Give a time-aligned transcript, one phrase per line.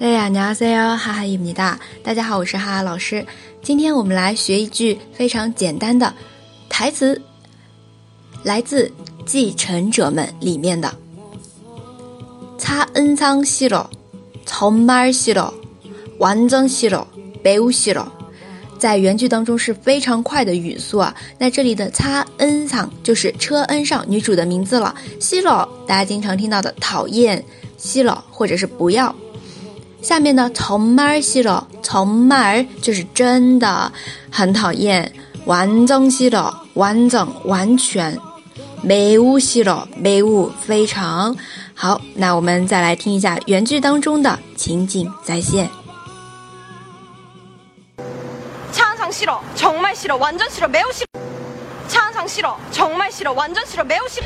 [0.00, 0.96] 哎呀，你好塞哟！
[0.96, 3.26] 哈哈，伊姆达，大家好，我是哈哈老师。
[3.62, 6.14] 今天我们来学一句非常简单的
[6.68, 7.20] 台词，
[8.44, 8.84] 来自
[9.26, 10.94] 《继承者们》里面的
[12.58, 13.90] “擦恩桑西罗，
[14.46, 15.52] 从马西罗，
[16.18, 17.04] 完整西罗，
[17.42, 18.06] 北乌西罗”。
[18.78, 21.12] 在原句当中是非常快的语速啊。
[21.38, 24.94] 那这里的“擦恩桑就是车恩上女主的名字了。
[25.18, 27.44] 西罗，大家经常听到的“讨厌
[27.76, 29.12] 西罗”或者是“不要”。
[30.04, 33.90] 下面呢，从말싫 어， 了，从没就是真的
[34.30, 35.12] 很讨厌，
[35.44, 38.16] 완전싫 어， 완전完全
[38.84, 41.36] 매우싫 어， 매우非常
[41.74, 42.00] 好。
[42.14, 45.68] 那我们再来听一下原句当中的情景再现。
[48.72, 51.02] 常常稀了，정말稀了，完全稀了，매우싶
[51.88, 54.22] 常常稀了，정말稀了，完全稀了，매우싶